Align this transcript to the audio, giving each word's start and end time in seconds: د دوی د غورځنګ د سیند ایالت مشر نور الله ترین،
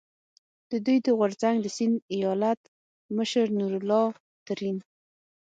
د 0.71 0.73
دوی 0.85 0.97
د 1.05 1.07
غورځنګ 1.17 1.57
د 1.61 1.67
سیند 1.75 1.95
ایالت 2.15 2.59
مشر 3.17 3.45
نور 3.57 3.73
الله 3.79 4.05
ترین، 4.47 4.77